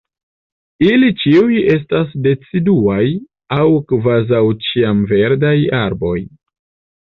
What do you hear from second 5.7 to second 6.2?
arboj.